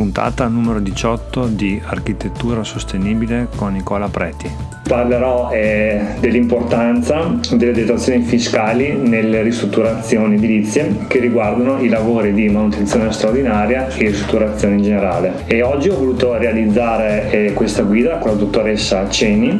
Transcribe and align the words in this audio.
puntata 0.00 0.48
numero 0.48 0.80
18 0.80 1.48
di 1.48 1.78
Architettura 1.84 2.64
Sostenibile 2.64 3.48
con 3.54 3.74
Nicola 3.74 4.08
Preti 4.08 4.70
parlerò 4.90 5.50
eh, 5.52 6.00
dell'importanza 6.18 7.38
delle 7.52 7.70
detrazioni 7.70 8.24
fiscali 8.24 8.92
nelle 8.92 9.40
ristrutturazioni 9.42 10.34
edilizie 10.34 11.04
che 11.06 11.20
riguardano 11.20 11.80
i 11.80 11.88
lavori 11.88 12.34
di 12.34 12.48
manutenzione 12.48 13.12
straordinaria 13.12 13.86
e 13.86 14.08
ristrutturazione 14.08 14.74
in 14.74 14.82
generale. 14.82 15.32
E 15.46 15.62
oggi 15.62 15.90
ho 15.90 15.96
voluto 15.96 16.36
realizzare 16.36 17.30
eh, 17.30 17.52
questa 17.52 17.82
guida 17.82 18.16
con 18.16 18.32
la 18.32 18.36
dottoressa 18.36 19.08
Ceni 19.08 19.56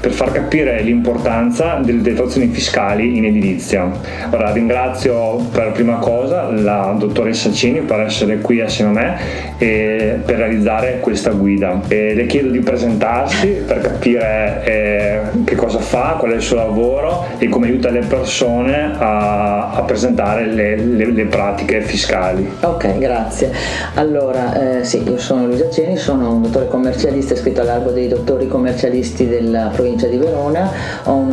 per 0.00 0.12
far 0.12 0.30
capire 0.30 0.80
l'importanza 0.82 1.80
delle 1.82 2.00
detrazioni 2.00 2.46
fiscali 2.46 3.16
in 3.16 3.24
edilizia. 3.24 3.90
Ora 4.30 4.52
ringrazio 4.52 5.38
per 5.50 5.72
prima 5.72 5.96
cosa 5.96 6.52
la 6.52 6.94
dottoressa 6.96 7.50
Ceni 7.50 7.80
per 7.80 7.98
essere 7.98 8.38
qui 8.38 8.60
assieme 8.60 8.90
a 8.90 8.92
me 8.92 9.56
e 9.78 10.18
per 10.24 10.36
realizzare 10.36 10.98
questa 11.00 11.30
guida. 11.30 11.80
E 11.88 12.14
le 12.14 12.26
chiedo 12.26 12.50
di 12.50 12.60
presentarsi 12.60 13.48
per 13.66 13.80
capire 13.80 14.62
eh, 14.64 15.20
che 15.44 15.54
cosa 15.54 15.78
fa, 15.78 16.16
qual 16.18 16.32
è 16.32 16.34
il 16.34 16.42
suo 16.42 16.56
lavoro 16.56 17.26
e 17.38 17.48
come 17.48 17.68
aiuta 17.68 17.90
le 17.90 18.00
persone 18.00 18.96
a, 18.98 19.70
a 19.70 19.82
presentare 19.82 20.46
le, 20.46 20.76
le, 20.76 21.12
le, 21.12 21.24
pratiche 21.26 21.82
fiscali. 21.82 22.50
Ok, 22.60 22.98
grazie. 22.98 23.52
Allora, 23.94 24.80
eh, 24.80 24.84
sì, 24.84 25.02
io 25.08 25.18
sono 25.18 25.46
Luisa 25.46 25.70
Ceni, 25.70 25.96
sono 25.96 26.32
un 26.32 26.42
dottore 26.42 26.66
commercialista 26.68 27.34
iscritto 27.34 27.60
all'albo 27.60 27.90
dei 27.90 28.08
dottori 28.08 28.48
commercialisti 28.48 29.28
della 29.28 29.70
provincia 29.72 30.06
di 30.06 30.16
Verona, 30.16 30.70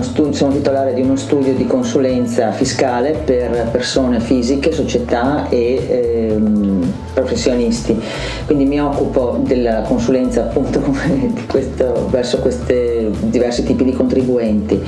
studio, 0.02 0.34
sono 0.34 0.54
titolare 0.54 0.94
di 0.94 1.02
uno 1.02 1.16
studio 1.16 1.54
di 1.54 1.66
consulenza 1.66 2.52
fiscale 2.52 3.18
per 3.24 3.70
persone 3.72 4.20
fisiche, 4.20 4.72
società 4.72 5.48
e 5.50 6.30
ehm, 6.36 6.94
professionisti. 7.14 8.00
Quindi 8.46 8.66
mi 8.66 8.80
occupo 8.80 9.40
della 9.42 9.82
consulenza 9.82 10.44
appunto 10.44 10.82
questo, 11.50 12.08
verso 12.10 12.40
questi 12.40 13.10
diversi 13.22 13.64
tipi 13.64 13.84
di 13.84 13.94
contribuenti. 13.94 14.82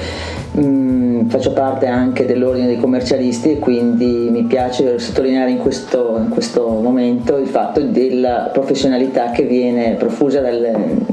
Mm, 0.59 1.27
faccio 1.27 1.52
parte 1.52 1.88
anche 1.88 2.25
dell'ordine 2.25 2.67
dei 2.67 2.80
commercialisti 2.80 3.52
e 3.52 3.59
quindi 3.59 4.30
mi 4.31 4.43
piace 4.43 4.97
sottolineare 4.99 5.52
in 5.52 5.58
questo, 5.59 6.19
in 6.21 6.30
questo 6.30 6.67
momento 6.67 7.38
il 7.38 7.47
fatto 7.47 7.81
della 7.81 8.49
professionalità 8.52 9.31
che 9.31 9.43
viene 9.43 9.95
profusa 9.95 10.39
dal, 10.39 11.05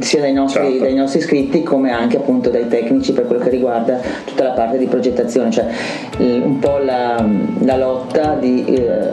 sia 0.00 0.20
dai 0.20 0.32
nostri, 0.32 0.62
certo. 0.62 0.84
dai 0.84 0.94
nostri, 0.94 1.18
iscritti 1.20 1.62
come 1.62 1.90
anche 1.90 2.16
appunto 2.16 2.50
dai 2.50 2.68
tecnici 2.68 3.12
per 3.12 3.26
quello 3.26 3.42
che 3.42 3.50
riguarda 3.50 3.98
tutta 4.24 4.44
la 4.44 4.50
parte 4.50 4.78
di 4.78 4.86
progettazione, 4.86 5.50
cioè 5.50 5.66
un 6.18 6.58
po' 6.58 6.78
la, 6.78 7.24
la 7.64 7.76
lotta 7.76 8.34
di 8.34 8.64
eh, 8.64 9.08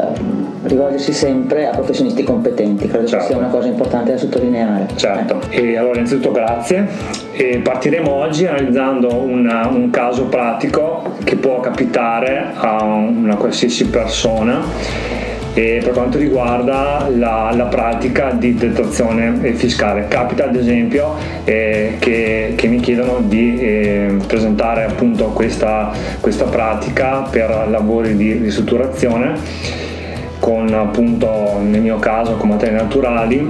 rivolgersi 0.74 1.14
sempre 1.14 1.68
a 1.68 1.72
professionisti 1.72 2.24
competenti, 2.24 2.88
credo 2.88 3.08
certo. 3.08 3.26
sia 3.28 3.38
una 3.38 3.48
cosa 3.48 3.68
importante 3.68 4.12
da 4.12 4.18
sottolineare. 4.18 4.88
Certo, 4.96 5.40
eh. 5.50 5.72
e 5.72 5.78
allora 5.78 5.96
innanzitutto 5.96 6.32
grazie 6.32 6.88
e 7.32 7.60
partiremo 7.64 8.12
oggi 8.12 8.46
analizzando 8.46 9.14
una, 9.16 9.68
un 9.68 9.90
caso 9.90 10.26
pratico 10.26 11.16
che 11.24 11.36
può 11.36 11.60
capitare 11.60 12.52
a 12.56 12.84
una 12.84 13.36
qualsiasi 13.36 13.88
persona 13.88 14.62
e 15.56 15.82
per 15.84 15.94
quanto 15.94 16.18
riguarda 16.18 17.08
la, 17.16 17.52
la, 17.56 17.66
pratica 17.66 18.32
di 18.32 18.56
detrazione 18.56 19.54
fiscale. 19.54 20.08
Capita 20.08 20.46
ad 20.46 20.56
esempio 20.56 21.14
eh, 21.44 21.98
che, 22.00 22.54
che, 22.56 22.68
mi 22.68 22.80
chiedono 22.80 23.20
di 23.20 23.60
eh, 23.60 24.18
presentare 24.26 24.84
appunto 24.84 25.26
questa, 25.28 25.92
questa 26.20 26.46
pratica 26.46 27.28
per 27.30 27.68
lavori 27.70 28.16
di 28.16 28.34
ristrutturazione 28.34 29.92
con 30.44 30.74
appunto 30.74 31.58
nel 31.62 31.80
mio 31.80 32.00
caso 32.00 32.34
con 32.34 32.50
materie 32.50 32.76
naturali 32.76 33.50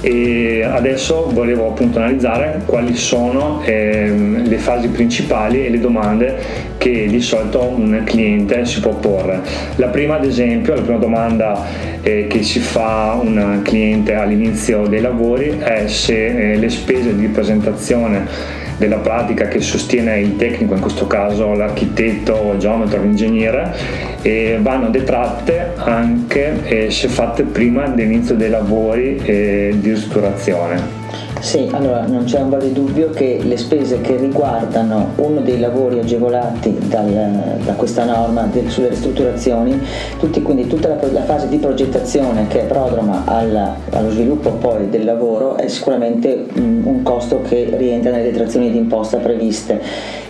e 0.00 0.64
adesso 0.64 1.30
volevo 1.32 1.68
appunto 1.68 1.98
analizzare 1.98 2.62
quali 2.66 2.96
sono 2.96 3.62
ehm, 3.64 4.48
le 4.48 4.58
fasi 4.58 4.88
principali 4.88 5.66
e 5.66 5.70
le 5.70 5.78
domande 5.78 6.36
che 6.78 7.06
di 7.06 7.20
solito 7.20 7.62
un 7.62 8.02
cliente 8.04 8.64
si 8.64 8.80
può 8.80 8.94
porre. 8.94 9.40
La 9.76 9.86
prima 9.86 10.16
ad 10.16 10.24
esempio, 10.24 10.74
la 10.74 10.82
prima 10.82 10.98
domanda 10.98 11.64
eh, 12.02 12.26
che 12.28 12.42
si 12.42 12.58
fa 12.58 13.16
un 13.20 13.60
cliente 13.62 14.14
all'inizio 14.14 14.88
dei 14.88 15.00
lavori 15.00 15.60
è 15.62 15.86
se 15.86 16.54
eh, 16.54 16.56
le 16.56 16.68
spese 16.70 17.14
di 17.14 17.28
presentazione 17.28 18.66
della 18.78 18.98
pratica 18.98 19.48
che 19.48 19.60
sostiene 19.60 20.20
il 20.20 20.36
tecnico, 20.36 20.74
in 20.74 20.80
questo 20.80 21.06
caso 21.06 21.52
l'architetto, 21.52 22.52
il 22.52 22.58
geometra, 22.58 23.00
l'ingegnere, 23.00 23.74
e 24.22 24.58
vanno 24.60 24.88
detratte 24.88 25.72
anche 25.76 26.62
eh, 26.64 26.90
se 26.90 27.08
fatte 27.08 27.42
prima 27.42 27.88
dell'inizio 27.88 28.34
dei 28.34 28.50
lavori 28.50 29.16
eh, 29.16 29.76
di 29.78 29.90
ristrutturazione. 29.90 30.97
Sì, 31.40 31.68
allora 31.72 32.04
non 32.06 32.24
c'è 32.24 32.40
un 32.40 32.50
vale 32.50 32.72
dubbio 32.72 33.10
che 33.10 33.40
le 33.42 33.56
spese 33.56 34.00
che 34.00 34.16
riguardano 34.16 35.12
uno 35.16 35.40
dei 35.40 35.60
lavori 35.60 35.98
agevolati 36.00 36.76
dal, 36.88 37.58
da 37.64 37.72
questa 37.74 38.04
norma 38.04 38.42
del, 38.42 38.68
sulle 38.68 38.88
ristrutturazioni, 38.88 39.80
tutti, 40.18 40.42
quindi 40.42 40.66
tutta 40.66 40.88
la, 40.88 40.98
la, 41.12 41.22
fase 41.22 41.48
di 41.48 41.58
progettazione 41.58 42.48
che 42.48 42.62
è 42.62 42.64
prodroma 42.64 43.22
alla, 43.24 43.76
allo 43.90 44.10
sviluppo 44.10 44.50
poi 44.50 44.88
del 44.88 45.04
lavoro 45.04 45.56
è 45.56 45.68
sicuramente 45.68 46.46
um, 46.54 46.82
un 46.84 47.02
costo 47.02 47.40
che 47.42 47.72
rientra 47.76 48.10
nelle 48.10 48.30
detrazioni 48.30 48.70
di 48.70 48.78
imposta 48.78 49.18
previste 49.18 49.80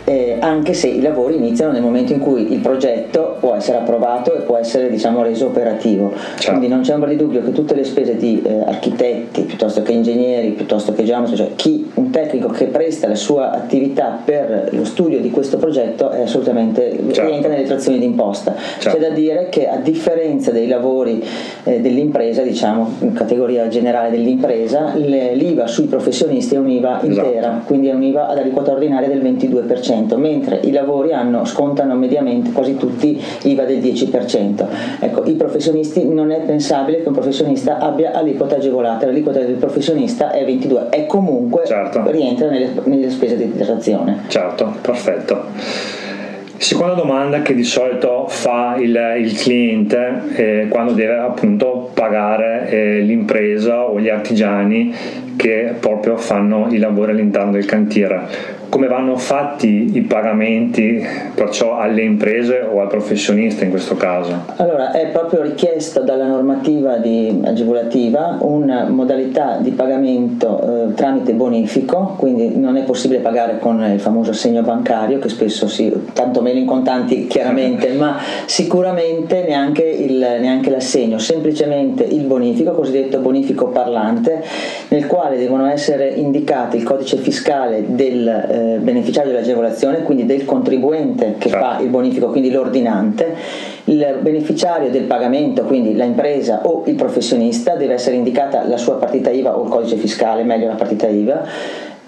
eh, 0.09 0.39
anche 0.41 0.73
se 0.73 0.89
i 0.89 1.03
lavori 1.03 1.37
iniziano 1.37 1.71
nel 1.71 1.83
momento 1.83 2.15
in 2.15 2.19
cui 2.19 2.51
il 2.51 2.61
progetto 2.61 3.37
può 3.41 3.55
essere 3.55 3.77
approvato 3.77 4.35
e 4.35 4.41
può 4.41 4.57
essere 4.57 4.89
diciamo, 4.89 5.23
reso 5.23 5.47
operativo. 5.47 6.15
Ciao. 6.39 6.53
Quindi 6.53 6.69
non 6.69 6.81
c'è 6.81 6.95
ombra 6.95 7.11
di 7.11 7.17
dubbio 7.17 7.43
che 7.43 7.53
tutte 7.53 7.75
le 7.75 7.85
spese 7.85 8.17
di 8.17 8.41
eh, 8.43 8.63
architetti, 8.65 9.43
piuttosto 9.43 9.83
che 9.83 9.93
ingegneri, 9.93 10.53
piuttosto 10.53 10.95
che 10.95 11.05
geometri, 11.05 11.37
cioè 11.37 11.51
chi, 11.57 11.91
un 11.95 12.09
tecnico 12.09 12.49
che 12.49 12.67
presta 12.67 13.07
la 13.07 13.15
sua 13.15 13.51
attività 13.51 14.19
per 14.25 14.71
lo 14.73 14.87
studio 14.87 15.21
di 15.21 15.31
questo 15.31 15.59
progetto 15.59 16.09
è 16.11 16.23
assolutamente 16.23 16.99
certo. 17.13 17.29
rientra 17.29 17.51
nelle 17.51 17.65
trazioni 17.65 17.99
d'imposta. 17.99 18.55
Certo. 18.79 18.99
C'è 18.99 19.09
da 19.09 19.15
dire 19.15 19.49
che 19.51 19.69
a 19.69 19.77
differenza 19.77 20.53
dei 20.53 20.69
lavori 20.69 21.23
eh, 21.65 21.81
dell'impresa, 21.81 22.41
diciamo 22.41 22.95
in 23.01 23.13
categoria 23.13 23.69
generale 23.69 24.09
dell'impresa, 24.09 24.95
le, 24.95 25.35
l'IVA 25.35 25.67
sui 25.67 25.85
professionisti 25.85 26.55
è 26.55 26.59
un'IVA 26.59 27.01
intera, 27.03 27.39
esatto. 27.39 27.67
quindi 27.67 27.89
è 27.89 27.93
un'IVA 27.93 28.29
ad 28.29 28.39
aliquota 28.39 28.73
ordinaria 28.73 29.09
del 29.09 29.21
22% 29.21 29.97
mentre 30.17 30.61
i 30.63 30.71
lavori 30.71 31.13
hanno, 31.13 31.45
scontano 31.45 31.95
mediamente 31.95 32.53
quasi 32.53 32.77
tutti 32.77 33.21
IVA 33.43 33.65
del 33.65 33.79
10%. 33.79 34.67
Ecco, 35.01 35.25
i 35.25 35.35
professionisti 35.35 36.07
non 36.07 36.31
è 36.31 36.41
pensabile 36.41 37.03
che 37.03 37.09
un 37.09 37.15
professionista 37.15 37.79
abbia 37.79 38.13
aliquota 38.13 38.57
agevolata, 38.57 39.07
l'aliquota 39.07 39.41
del 39.41 39.57
professionista 39.57 40.31
è 40.31 40.45
22 40.45 40.89
e 40.91 41.07
comunque 41.07 41.65
certo. 41.67 42.03
rientra 42.11 42.49
nelle, 42.49 42.71
nelle 42.85 43.11
spese 43.11 43.37
di 43.37 43.53
detrazione. 43.53 44.25
Certo, 44.29 44.75
perfetto. 44.81 45.97
Seconda 46.59 46.95
domanda 46.95 47.41
che 47.41 47.55
di 47.55 47.63
solito 47.63 48.27
fa 48.27 48.75
il, 48.77 49.15
il 49.21 49.33
cliente 49.35 50.23
eh, 50.35 50.67
quando 50.69 50.93
deve 50.93 51.17
appunto 51.17 51.91
pagare 51.95 52.69
eh, 52.69 53.01
l'impresa 53.01 53.85
o 53.85 54.01
gli 54.01 54.09
artigiani 54.09 54.93
che 55.37 55.75
proprio 55.79 56.17
fanno 56.17 56.67
i 56.71 56.79
lavori 56.79 57.13
all'interno 57.13 57.53
del 57.53 57.65
cantiere 57.65 58.57
come 58.69 58.87
vanno 58.87 59.17
fatti 59.17 59.97
i 59.97 60.03
pagamenti 60.03 61.05
perciò 61.35 61.79
alle 61.79 62.03
imprese 62.03 62.61
o 62.61 62.81
al 62.81 62.89
professionista 62.89 63.65
in 63.65 63.71
questo 63.71 63.97
caso? 63.97 64.45
Allora 64.57 64.93
è 64.93 65.09
proprio 65.09 65.43
richiesta 65.43 66.01
dalla 66.01 66.27
normativa 66.27 66.97
di, 66.99 67.41
agevolativa 67.45 68.39
una 68.41 68.89
modalità 68.89 69.57
di 69.57 69.71
pagamento 69.71 70.91
eh, 70.91 70.95
tramite 70.95 71.33
bonifico, 71.33 72.15
quindi 72.19 72.59
non 72.59 72.77
è 72.77 72.83
possibile 72.83 73.21
pagare 73.21 73.59
con 73.59 73.83
il 73.83 74.01
famoso 74.01 74.31
assegno 74.31 74.63
bancario 74.63 75.19
che 75.19 75.29
spesso 75.29 75.67
si, 75.69 75.93
tanto 76.13 76.41
meno 76.41 76.59
in 76.59 76.67
contanti 76.67 77.27
chiaramente, 77.27 77.93
ma 77.97 78.17
sicuramente 78.47 79.45
neanche, 79.47 79.83
il, 79.83 80.19
neanche 80.19 80.71
l'assegno, 80.71 81.19
semplicemente 81.19 82.05
il 82.05 82.25
bonifico, 82.25 82.73
cosiddetto 82.73 83.19
bonifico 83.21 83.69
parlante, 83.69 84.43
nel 84.89 85.07
quale 85.07 85.39
devono 85.39 85.67
essere 85.67 86.09
indicati 86.09 86.77
il 86.77 86.83
codice 86.83 87.17
fiscale 87.17 87.85
del 87.87 88.57
eh, 88.59 88.79
beneficiario 88.79 89.31
dell'agevolazione, 89.31 90.03
quindi 90.03 90.27
del 90.27 90.45
contribuente 90.45 91.37
che 91.39 91.49
certo. 91.49 91.65
fa 91.65 91.79
il 91.81 91.89
bonifico, 91.89 92.29
quindi 92.29 92.51
l'ordinante, 92.51 93.35
il 93.85 94.19
beneficiario 94.21 94.91
del 94.91 95.05
pagamento, 95.05 95.63
quindi 95.63 95.95
l'impresa 95.95 96.61
o 96.65 96.83
il 96.87 96.95
professionista, 96.95 97.77
deve 97.77 97.95
essere 97.95 98.17
indicata 98.17 98.67
la 98.67 98.77
sua 98.77 98.95
partita 98.97 99.31
IVA 99.31 99.57
o 99.57 99.65
il 99.65 99.71
codice 99.71 99.97
fiscale, 99.97 100.43
meglio 100.43 100.67
la 100.67 100.75
partita 100.75 101.07
IVA, 101.07 101.47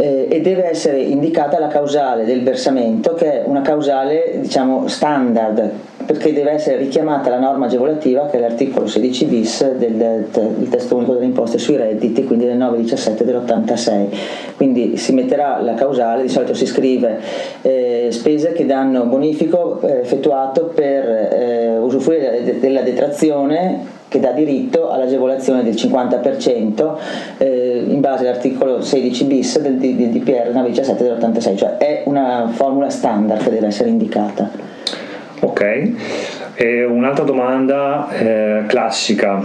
eh, 0.01 0.29
e 0.31 0.41
deve 0.41 0.65
essere 0.65 0.99
indicata 1.01 1.59
la 1.59 1.69
causale 1.69 2.25
del 2.25 2.43
versamento, 2.43 3.13
che 3.13 3.43
è 3.43 3.47
una 3.47 3.61
causale 3.61 4.39
diciamo, 4.41 4.89
standard 4.89 5.71
perché 6.07 6.33
deve 6.33 6.53
essere 6.53 6.77
richiamata 6.79 7.31
la 7.31 7.39
norma 7.39 7.67
agevolativa 7.67 8.27
che 8.27 8.39
è 8.39 8.41
l'articolo 8.41 8.89
16 8.89 9.25
bis 9.27 9.71
del, 9.75 9.93
del 9.93 10.69
testo 10.69 10.97
unico 10.97 11.13
delle 11.13 11.27
imposte 11.27 11.59
sui 11.59 11.77
redditi, 11.77 12.25
quindi 12.25 12.47
del 12.47 12.57
917 12.57 13.25
dell'86. 13.25 14.07
Quindi 14.57 14.97
si 14.97 15.13
metterà 15.13 15.61
la 15.61 15.75
causale, 15.75 16.23
di 16.23 16.29
solito 16.29 16.55
si 16.55 16.67
scrive 16.67 17.21
eh, 17.63 18.09
spese 18.11 18.53
che 18.53 18.67
danno 18.67 19.05
bonifico 19.05 19.81
eh, 19.83 20.01
effettuato 20.01 20.73
per 20.75 21.05
eh, 21.05 21.79
usufruire 21.79 22.59
della 22.59 22.81
detrazione 22.81 23.99
che 24.11 24.19
dà 24.19 24.33
diritto 24.33 24.91
all'agevolazione 24.91 25.63
del 25.63 25.75
50% 25.75 26.97
eh, 27.39 27.85
in 27.87 28.01
base 28.01 28.27
all'articolo 28.27 28.83
16 28.83 29.25
bis 29.25 29.61
del, 29.61 29.77
del, 29.77 29.95
DPR 29.95 30.51
917 30.53 31.05
dell'86, 31.05 31.57
cioè 31.57 31.77
è 31.77 32.03
una 32.07 32.51
formula 32.53 32.91
standard 32.91 33.41
che 33.45 33.51
deve 33.51 33.69
essere 33.69 33.89
indicata. 33.89 34.51
Ok, 35.43 35.93
e 36.55 36.85
un'altra 36.85 37.23
domanda 37.23 38.09
eh, 38.11 38.65
classica, 38.67 39.41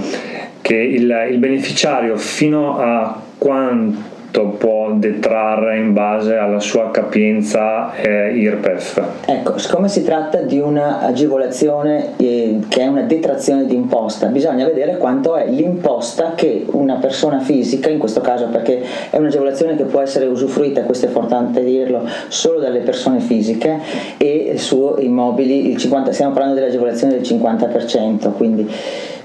che 0.61 0.75
il, 0.75 1.27
il 1.29 1.37
beneficiario 1.37 2.17
fino 2.17 2.79
a 2.79 3.21
quanto 3.37 4.14
può 4.41 4.91
detrarre 4.93 5.77
in 5.77 5.93
base 5.93 6.35
alla 6.35 6.59
sua 6.59 6.91
capienza 6.91 7.93
eh, 7.95 8.37
IRPEF? 8.37 9.03
Ecco, 9.25 9.57
siccome 9.57 9.87
si 9.87 10.03
tratta 10.03 10.41
di 10.41 10.59
un'agevolazione 10.59 12.13
eh, 12.17 12.59
che 12.67 12.81
è 12.81 12.87
una 12.87 13.01
detrazione 13.01 13.65
di 13.65 13.75
imposta, 13.75 14.27
bisogna 14.27 14.65
vedere 14.65 14.97
quanto 14.97 15.35
è 15.35 15.47
l'imposta 15.47 16.33
che 16.35 16.65
una 16.71 16.95
persona 16.95 17.39
fisica, 17.39 17.89
in 17.89 17.97
questo 17.97 18.21
caso 18.21 18.47
perché 18.47 18.81
è 19.09 19.17
un'agevolazione 19.17 19.75
che 19.75 19.83
può 19.83 20.01
essere 20.01 20.25
usufruita, 20.25 20.83
questo 20.83 21.05
è 21.05 21.07
importante 21.09 21.63
dirlo, 21.63 22.07
solo 22.27 22.59
dalle 22.59 22.79
persone 22.79 23.19
fisiche 23.19 23.79
e 24.17 24.53
su 24.57 24.95
immobili, 24.99 25.71
il 25.71 25.77
50, 25.77 26.11
stiamo 26.11 26.33
parlando 26.33 26.59
dell'agevolazione 26.59 27.13
del 27.13 27.21
50%, 27.21 28.31
quindi 28.33 28.69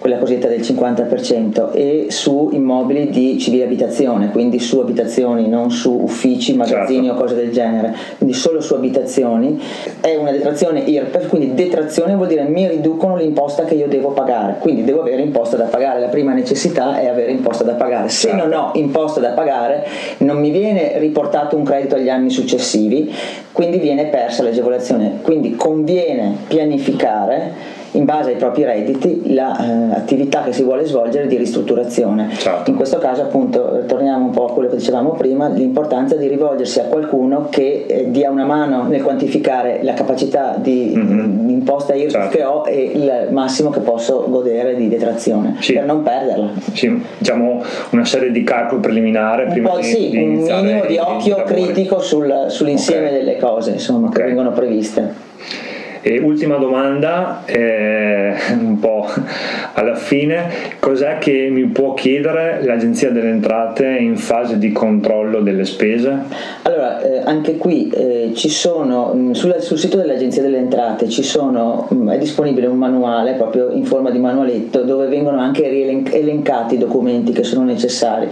quella 0.01 0.17
cosiddetta 0.17 0.49
del 0.49 0.61
50%, 0.61 1.73
e 1.75 2.07
su 2.09 2.49
immobili 2.53 3.11
di 3.11 3.39
civile 3.39 3.65
abitazione, 3.65 4.31
quindi 4.31 4.59
su 4.59 4.79
abitazioni, 4.79 5.47
non 5.47 5.71
su 5.71 5.93
uffici, 5.93 6.57
magazzini 6.57 7.09
certo. 7.09 7.21
o 7.21 7.23
cose 7.23 7.35
del 7.35 7.53
genere, 7.53 7.95
quindi 8.17 8.35
solo 8.35 8.63
su 8.63 8.73
abitazioni. 8.73 9.61
È 10.01 10.17
una 10.17 10.33
detrazione 10.33 10.81
IRPEF, 10.81 11.29
quindi 11.29 11.53
detrazione 11.53 12.15
vuol 12.15 12.29
dire 12.29 12.45
mi 12.45 12.67
riducono 12.67 13.15
l'imposta 13.17 13.65
che 13.65 13.75
io 13.75 13.89
devo 13.89 14.13
pagare, 14.13 14.57
quindi 14.59 14.85
devo 14.85 15.03
avere 15.03 15.21
imposta 15.21 15.59
da 15.59 15.65
pagare. 15.65 16.01
La 16.01 16.09
prima 16.09 16.33
necessità 16.33 16.99
è 16.99 17.07
avere 17.07 17.31
imposta 17.31 17.63
da 17.63 17.75
pagare. 17.75 18.09
Se 18.09 18.29
certo. 18.29 18.47
non 18.47 18.59
ho 18.59 18.71
imposta 18.77 19.21
da 19.21 19.33
pagare, 19.33 19.87
non 20.19 20.39
mi 20.39 20.51
viene 20.51 20.99
riportato 20.99 21.57
un 21.57 21.63
credito 21.63 21.97
agli 21.97 22.09
anni 22.09 22.31
successivi, 22.31 23.13
quindi 23.53 23.77
viene 23.77 24.07
persa 24.07 24.43
l'agevolazione. 24.43 25.19
Quindi 25.21 25.57
conviene 25.57 26.37
pianificare 26.49 27.79
in 27.93 28.05
base 28.05 28.31
ai 28.31 28.37
propri 28.37 28.65
redditi 28.65 29.33
l'attività 29.33 30.43
eh, 30.43 30.47
che 30.47 30.53
si 30.53 30.63
vuole 30.63 30.85
svolgere 30.85 31.27
di 31.27 31.37
ristrutturazione. 31.37 32.31
Certo. 32.37 32.71
In 32.71 32.77
questo 32.77 32.99
caso 32.99 33.23
appunto 33.23 33.85
torniamo 33.87 34.27
un 34.27 34.31
po' 34.31 34.47
a 34.47 34.53
quello 34.53 34.69
che 34.69 34.77
dicevamo 34.77 35.13
prima, 35.13 35.49
l'importanza 35.49 36.17
di 36.17 36.29
rivolgersi 36.29 36.81
a 36.81 36.85
qualcuno 36.85 37.49
che 37.51 37.87
eh, 37.89 38.11
dia 38.11 38.31
una 38.31 38.45
mano 38.45 38.85
nel 38.85 39.03
quantificare 39.03 39.81
la 39.83 39.95
capacità 39.95 40.57
di, 40.57 40.93
mm-hmm. 40.97 41.49
imposta 41.49 41.95
IRPEF 41.95 42.13
certo. 42.13 42.37
che 42.37 42.45
ho 42.45 42.65
e 42.67 42.91
il 42.95 43.29
massimo 43.31 43.71
che 43.71 43.81
posso 43.81 44.27
godere 44.29 44.77
di 44.77 44.89
detrazione 44.89 45.57
sì. 45.61 45.73
per 45.73 45.85
non 45.85 46.03
perderla. 46.03 46.51
Sì, 46.73 47.03
diciamo 47.19 47.63
una 47.91 48.05
serie 48.05 48.31
di 48.31 48.45
calcoli 48.45 48.81
preliminari 48.81 49.45
un 49.45 49.51
prima 49.51 49.77
di, 49.77 49.83
sì, 49.83 50.11
di 50.11 50.19
un 50.19 50.33
minimo 50.43 50.85
di 50.87 50.97
occhio 50.99 51.43
critico 51.43 52.01
sul, 52.01 52.47
sull'insieme 52.49 53.07
okay. 53.07 53.19
delle 53.19 53.37
cose 53.39 53.73
insomma, 53.73 54.09
okay. 54.09 54.21
che 54.21 54.27
vengono 54.29 54.53
previste. 54.53 55.29
E 56.03 56.19
ultima 56.19 56.57
domanda, 56.57 57.43
eh, 57.45 58.35
un 58.59 58.79
po' 58.79 59.07
alla 59.75 59.95
fine, 59.95 60.49
cos'è 60.79 61.19
che 61.19 61.49
mi 61.51 61.65
può 61.67 61.93
chiedere 61.93 62.63
l'Agenzia 62.65 63.11
delle 63.11 63.29
Entrate 63.29 63.87
in 63.87 64.17
fase 64.17 64.59
di 64.59 64.73
controllo 64.73 65.41
delle 65.41 65.67
spese? 65.67 66.19
Allora, 66.63 67.03
eh, 67.03 67.19
anche 67.25 67.59
qui 67.59 67.91
eh, 67.91 68.33
ci 68.35 68.49
sono, 68.49 69.13
mh, 69.13 69.19
mm, 69.19 69.31
sul, 69.33 69.79
sito 69.79 69.99
dell'Agenzia 69.99 70.41
delle 70.41 70.59
Entrate 70.59 71.09
sono, 71.23 71.87
mm, 71.93 72.09
è 72.11 72.19
disponibile 72.19 72.67
un 72.67 72.79
manuale 72.79 73.35
proprio 73.35 73.71
in 73.71 73.85
forma 73.85 74.11
di 74.11 74.19
manualetto 74.19 74.83
dove 74.83 75.07
vengono 75.07 75.39
anche 75.39 75.65
elencati 75.69 76.77
i 76.77 76.79
documenti 76.79 77.33
che 77.33 77.45
sono 77.45 77.65
necessari 77.65 78.29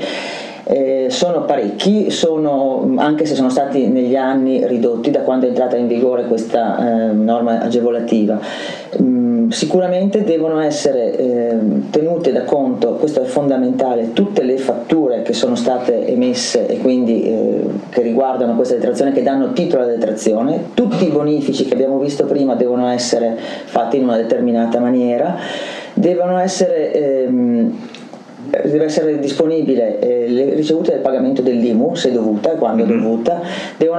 eh, 0.71 1.07
sono 1.09 1.47
parecchi, 1.47 2.11
sono, 2.11 2.93
anche 2.97 3.25
se 3.25 3.35
sono 3.35 3.49
stati 3.49 3.89
negli 3.89 4.17
anni 4.17 4.67
ridotti 4.67 5.11
da 5.11 5.21
quando 5.21 5.47
è 5.47 5.49
entrata 5.49 5.77
in 5.77 5.87
vigore 5.87 6.27
questa 6.27 7.09
eh, 7.09 7.13
norma 7.13 7.61
agevolativa. 7.61 8.39
Mm, 9.01 9.49
sicuramente 9.49 10.25
devono 10.25 10.61
essere 10.61 11.17
eh, 11.17 11.57
tenute 11.89 12.33
da 12.33 12.45
conto, 12.45 12.97
questo 12.97 13.23
è 13.23 13.25
fondamentale, 13.25 14.13
tutte 14.13 14.43
le 14.43 14.59
fatture 14.59 15.23
che 15.23 15.33
sono 15.33 15.55
state 15.55 16.07
emesse 16.07 16.67
e 16.67 16.77
quindi 16.81 17.23
eh, 17.23 17.61
che 17.89 18.03
riguardano 18.03 18.55
questa 18.55 18.75
detrazione, 18.75 19.13
che 19.13 19.23
danno 19.23 19.55
titolo 19.55 19.85
alla 19.85 19.93
detrazione, 19.93 20.67
tutti 20.75 21.07
i 21.07 21.11
bonifici 21.11 21.65
che 21.65 21.73
abbiamo 21.73 21.99
visto 21.99 22.27
prima 22.27 22.55
devono 22.55 22.89
essere 22.89 23.39
fatti 23.39 23.97
in 23.97 24.03
una 24.03 24.17
determinata 24.17 24.79
maniera, 24.81 25.35
devono 25.95 26.39
essere 26.39 26.93
ehm, 26.93 27.73
deve 28.51 28.85
essere 28.85 29.19
disponibile 29.19 29.99
eh, 29.99 30.29
le 30.29 30.55
ricevute 30.55 30.93
del 30.93 31.01
pagamento 31.01 31.43
dell'IMU 31.43 31.95
se 31.95 32.13
dovuta, 32.13 32.51
quando 32.51 32.85
mm-hmm. 32.85 33.01
dovuta, 33.01 33.43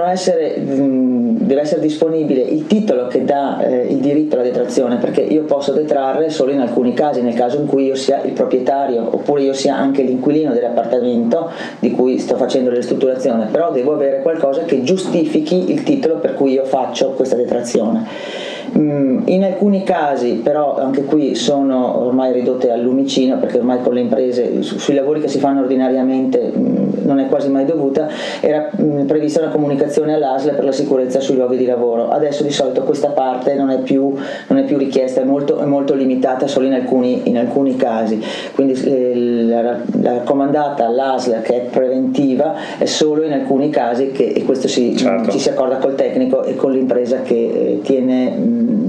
essere, 0.10 0.58
mh, 0.58 1.38
deve 1.46 1.62
essere 1.62 1.82
disponibile 1.82 2.42
il 2.42 2.68
titolo 2.68 3.08
che 3.08 3.24
dà 3.24 3.62
eh, 3.62 3.88
il 3.90 3.98
diritto 3.98 4.36
alla 4.36 4.44
detrazione 4.44 4.98
perché 4.98 5.22
io 5.22 5.44
posso 5.44 5.72
detrarre 5.72 6.30
solo 6.30 6.52
in 6.52 6.60
alcuni 6.60 6.94
casi, 6.94 7.22
nel 7.22 7.34
caso 7.34 7.58
in 7.58 7.66
cui 7.66 7.86
io 7.86 7.96
sia 7.96 8.22
il 8.24 8.32
proprietario 8.34 9.08
oppure 9.12 9.44
io 9.44 9.54
sia 9.54 9.76
anche 9.76 10.02
l'inquilino 10.02 10.54
dell'appartamento 10.54 11.52
di 11.80 11.92
cui 11.92 12.18
sto 12.20 12.36
facendo 12.36 12.70
la 12.70 12.78
ristrutturazione, 12.78 13.48
però 13.52 13.72
devo 13.72 13.94
avere 13.94 14.22
qualcosa 14.22 14.64
che 14.64 14.84
giustifichi 14.84 15.72
il 15.72 15.84
titolo 15.84 16.18
per 16.18 16.34
cui 16.34 16.54
io 16.54 16.66
faccio 16.66 17.12
questa 17.12 17.36
detrazione. 17.36 18.58
Mm, 18.78 19.22
in 19.26 19.44
alcuni 19.44 19.84
casi 19.84 20.34
però 20.44 20.78
anche 20.78 21.04
qui 21.04 21.36
sono 21.36 22.06
ormai 22.06 22.34
ridotte 22.34 22.72
al 22.72 22.82
lumicino 22.82 23.38
perché 23.38 23.58
ormai 23.58 23.82
con 23.82 23.94
le 23.94 24.02
imprese 24.02 24.62
sui 24.62 24.94
lavori 24.94 25.22
che 25.22 25.28
si 25.28 25.40
fanno 25.40 25.62
ordinariamente 25.62 26.52
mm, 26.56 26.90
non 27.10 27.20
è 27.20 27.28
quasi 27.28 27.50
mai 27.50 27.66
dovuta, 27.66 28.08
era 28.40 28.70
mm, 28.80 29.08
prevista 29.08 29.42
una 29.42 29.50
comunicazione 29.50 30.14
all'ASL 30.14 30.54
per 30.54 30.64
la 30.64 30.72
sicurezza 30.72 31.20
sui 31.20 31.36
luoghi 31.36 31.58
di 31.58 31.66
lavoro. 31.66 32.10
Adesso 32.10 32.44
di 32.44 32.52
solito 32.52 32.84
questa 32.84 33.10
parte 33.10 33.56
non 33.56 33.72
è 33.72 33.80
più, 33.80 34.14
non 34.48 34.60
è 34.60 34.64
più 34.64 34.78
richiesta, 34.78 35.22
è 35.22 35.24
molto, 35.24 35.60
è 35.60 35.66
molto, 35.66 35.96
limitata 35.96 36.46
solo 36.48 36.68
in 36.68 36.74
alcuni, 36.74 37.28
in 37.28 37.38
alcuni 37.38 37.76
casi. 37.76 38.24
Quindi 38.54 38.74
eh, 38.84 39.16
la, 39.16 39.62
la, 39.62 39.78
raccomandata 40.02 40.86
all'ASL 40.86 41.42
che 41.42 41.56
è 41.56 41.66
preventiva 41.66 42.78
è 42.78 42.86
solo 42.86 43.24
in 43.24 43.34
alcuni 43.34 43.70
casi 43.70 44.12
che, 44.12 44.26
e 44.28 44.44
questo 44.46 44.68
si, 44.68 44.96
certo. 44.96 45.32
ci 45.32 45.40
si 45.40 45.50
accorda 45.50 45.78
col 45.78 45.96
tecnico 45.96 46.44
e 46.44 46.56
con 46.56 46.72
l'impresa 46.72 47.22
che, 47.22 47.34
eh, 47.34 47.80
tiene, 47.82 48.36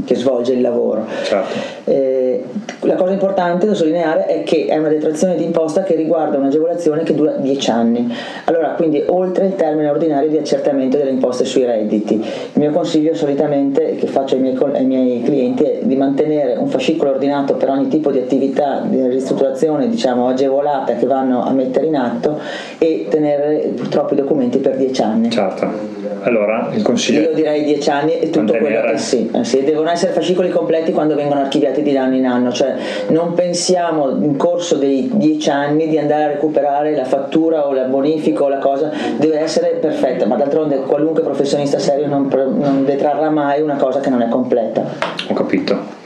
che 0.04 0.14
svolge 0.14 0.52
il 0.52 0.60
lavoro. 0.60 1.06
Certo. 1.24 1.56
Eh, 1.84 2.44
la 2.90 2.96
cosa 2.96 3.12
importante 3.12 3.66
da 3.66 3.74
sottolineare 3.74 4.26
è 4.26 4.42
che 4.42 4.66
è 4.66 4.76
una 4.76 4.88
detrazione 4.88 5.36
di 5.36 5.44
imposta 5.44 5.84
che 5.84 5.94
riguarda 5.94 6.38
un'agevolazione 6.38 7.04
che 7.04 7.14
dura 7.14 7.36
10 7.36 7.70
anni. 7.70 8.12
Allora, 8.46 8.70
quindi 8.70 9.04
oltre 9.06 9.46
il 9.46 9.54
termine 9.54 9.88
ordinario 9.88 10.28
di 10.28 10.36
accertamento 10.36 10.96
delle 10.96 11.10
imposte 11.10 11.44
sui 11.44 11.64
redditi. 11.64 12.14
Il 12.14 12.60
mio 12.60 12.72
consiglio 12.72 13.14
solitamente 13.14 13.94
che 13.94 14.08
faccio 14.08 14.34
ai 14.34 14.40
miei, 14.40 14.56
ai 14.56 14.84
miei 14.84 15.22
clienti 15.22 15.62
è 15.62 15.78
di 15.82 15.94
mantenere 15.94 16.56
un 16.56 16.66
fascicolo 16.66 17.10
ordinato 17.10 17.54
per 17.54 17.68
ogni 17.68 17.86
tipo 17.86 18.10
di 18.10 18.18
attività 18.18 18.82
di 18.84 19.06
ristrutturazione 19.06 19.88
diciamo 19.88 20.26
agevolata 20.26 20.94
che 20.94 21.06
vanno 21.06 21.44
a 21.44 21.52
mettere 21.52 21.86
in 21.86 21.94
atto 21.94 22.40
e 22.78 23.06
tenere 23.08 23.70
purtroppo 23.76 24.14
i 24.14 24.16
documenti 24.16 24.58
per 24.58 24.76
10 24.76 25.02
anni. 25.02 25.30
Certo. 25.30 25.98
Allora, 26.22 26.70
il 26.74 26.82
consiglio 26.82 27.20
Io 27.22 27.34
direi 27.34 27.64
10 27.64 27.90
anni 27.90 28.18
e 28.18 28.26
tutto 28.26 28.52
mantenere... 28.52 28.80
quello 28.80 28.90
che 28.92 28.98
sì, 28.98 29.30
eh 29.32 29.44
sì, 29.44 29.64
devono 29.64 29.90
essere 29.90 30.12
fascicoli 30.12 30.50
completi 30.50 30.92
quando 30.92 31.14
vengono 31.14 31.40
archiviati 31.40 31.82
di 31.82 31.96
anno 31.96 32.16
in 32.16 32.26
anno, 32.26 32.52
cioè 32.52 32.74
non 33.08 33.34
pensiamo 33.34 34.10
in 34.10 34.36
corso 34.36 34.76
dei 34.76 35.10
10 35.12 35.50
anni 35.50 35.88
di 35.88 35.98
andare 35.98 36.24
a 36.24 36.28
recuperare 36.28 36.94
la 36.94 37.04
fattura 37.04 37.66
o 37.66 37.72
la 37.72 37.84
bonifica 37.84 38.44
o 38.44 38.48
la 38.48 38.58
cosa, 38.58 38.90
deve 39.16 39.38
essere 39.38 39.78
perfetta, 39.80 40.26
ma 40.26 40.36
d'altronde 40.36 40.80
qualunque 40.80 41.22
professionista 41.22 41.78
serio 41.78 42.06
non, 42.06 42.28
non 42.58 42.84
detrarrà 42.84 43.30
mai 43.30 43.60
una 43.62 43.76
cosa 43.76 44.00
che 44.00 44.10
non 44.10 44.22
è 44.22 44.28
completa. 44.28 44.82
Ho 45.28 45.34
capito. 45.34 45.99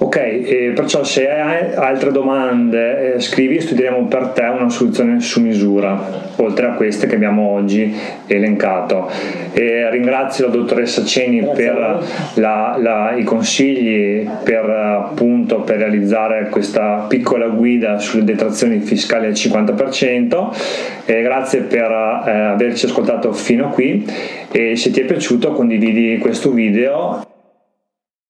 Ok, 0.00 0.16
eh, 0.16 0.72
perciò 0.76 1.02
se 1.02 1.28
hai 1.28 1.74
altre 1.74 2.12
domande 2.12 3.14
eh, 3.14 3.20
scrivi 3.20 3.56
e 3.56 3.60
studieremo 3.60 4.06
per 4.06 4.28
te 4.28 4.42
una 4.42 4.68
soluzione 4.68 5.18
su 5.18 5.40
misura, 5.40 6.32
oltre 6.36 6.66
a 6.66 6.70
queste 6.74 7.08
che 7.08 7.16
abbiamo 7.16 7.48
oggi 7.48 7.92
elencato. 8.28 9.10
E 9.52 9.90
ringrazio 9.90 10.46
la 10.46 10.52
dottoressa 10.52 11.04
Ceni 11.04 11.40
Grazie 11.40 11.64
per 11.64 12.04
la, 12.34 12.76
la, 12.78 13.16
i 13.16 13.24
consigli 13.24 14.24
per, 14.44 14.70
appunto, 14.70 15.62
per 15.62 15.78
realizzare 15.78 16.48
questa 16.48 17.06
piccola 17.08 17.48
guida 17.48 17.98
sulle 17.98 18.22
detrazioni 18.22 18.78
fiscali 18.78 19.26
al 19.26 19.32
50%. 19.32 21.04
E 21.06 21.22
grazie 21.22 21.62
per 21.62 21.90
eh, 21.90 22.30
averci 22.30 22.86
ascoltato 22.86 23.32
fino 23.32 23.66
a 23.66 23.68
qui 23.70 24.06
e 24.52 24.76
se 24.76 24.92
ti 24.92 25.00
è 25.00 25.04
piaciuto 25.04 25.50
condividi 25.50 26.18
questo 26.18 26.52
video 26.52 27.26